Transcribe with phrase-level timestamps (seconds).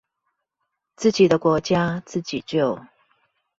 [0.95, 2.79] 自己的國家自己救